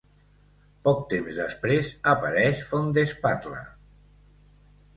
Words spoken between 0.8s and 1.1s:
Poc